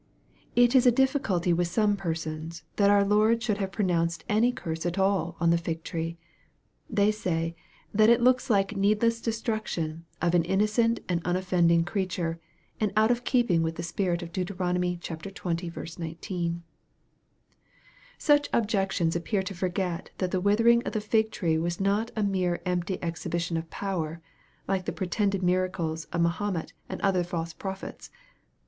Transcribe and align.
It 0.55 0.73
is 0.73 0.87
a 0.87 0.91
difficulty 0.91 1.53
with 1.53 1.67
some 1.67 1.95
persons 1.95 2.63
that 2.77 2.89
our 2.89 3.05
Lord 3.05 3.43
should 3.43 3.59
have 3.59 3.71
pronounced 3.71 4.23
any 4.27 4.51
curse 4.51 4.83
at 4.83 4.97
all 4.97 5.37
on 5.39 5.51
the 5.51 5.59
fig 5.59 5.83
tree. 5.83 6.17
They 6.89 7.11
say, 7.11 7.55
that 7.93 8.09
it 8.09 8.19
looks 8.19 8.49
like 8.49 8.75
needless 8.75 9.21
destruction 9.21 10.05
of 10.19 10.33
an 10.33 10.43
innocent 10.43 11.01
and 11.07 11.21
unoffending 11.23 11.85
creature, 11.85 12.39
and 12.79 12.91
out 12.97 13.11
of 13.11 13.23
keeping 13.23 13.61
with 13.61 13.75
the 13.75 13.83
spirit 13.83 14.23
of 14.23 14.31
Deut. 14.31 14.47
xx. 14.47 15.99
19. 15.99 16.63
Such 18.17 18.49
objectors 18.51 19.15
appear 19.15 19.43
to 19.43 19.53
forget 19.53 20.09
that 20.17 20.31
the 20.31 20.41
withering 20.41 20.81
of 20.81 20.93
the 20.93 20.99
fig 21.01 21.29
tree 21.29 21.59
wa? 21.59 21.69
not 21.79 22.09
a 22.15 22.23
mere 22.23 22.59
empty 22.65 22.97
exhibition 23.03 23.55
of 23.55 23.69
power, 23.69 24.19
like 24.67 24.85
the 24.85 24.91
pretended 24.93 25.43
miracles 25.43 26.05
of 26.05 26.21
Mahomet 26.21 26.73
and 26.89 26.99
other 27.01 27.23
false 27.23 27.53
prophets. 27.53 28.09